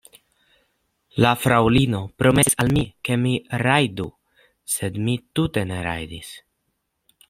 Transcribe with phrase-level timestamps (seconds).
[1.25, 4.09] La fraŭlino promesis al mi, ke mi rajdu,
[4.79, 6.39] sed mi tute ne rajdis.